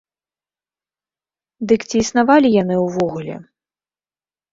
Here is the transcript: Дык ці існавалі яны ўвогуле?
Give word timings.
Дык 1.71 1.81
ці 1.89 1.95
існавалі 2.05 2.49
яны 2.61 2.75
ўвогуле? 2.85 3.35